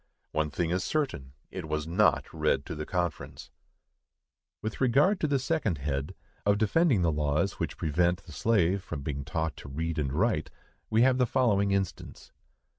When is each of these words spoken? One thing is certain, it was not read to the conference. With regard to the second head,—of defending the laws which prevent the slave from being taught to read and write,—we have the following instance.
One 0.31 0.49
thing 0.49 0.71
is 0.71 0.83
certain, 0.83 1.33
it 1.51 1.67
was 1.69 1.85
not 1.85 2.25
read 2.33 2.65
to 2.65 2.73
the 2.73 2.87
conference. 2.87 3.51
With 4.59 4.81
regard 4.81 5.19
to 5.19 5.27
the 5.27 5.37
second 5.37 5.77
head,—of 5.77 6.57
defending 6.57 7.03
the 7.03 7.11
laws 7.11 7.59
which 7.59 7.77
prevent 7.77 8.23
the 8.23 8.31
slave 8.31 8.83
from 8.83 9.03
being 9.03 9.23
taught 9.23 9.55
to 9.57 9.69
read 9.69 9.99
and 9.99 10.11
write,—we 10.11 11.03
have 11.03 11.19
the 11.19 11.27
following 11.27 11.69
instance. 11.69 12.31